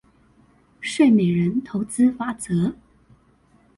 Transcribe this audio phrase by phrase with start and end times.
[0.81, 2.75] 睡美人投資法則